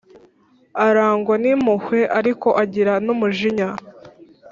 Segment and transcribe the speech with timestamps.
[0.87, 3.69] arangwa n’impuhwe, ariko agira n’umujinya,